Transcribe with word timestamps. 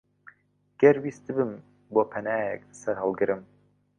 گەر 0.81 0.95
ویستبم 1.03 1.51
بۆ 1.93 2.01
پەنایەک 2.11 2.61
سەرهەڵگرم، 2.79 3.41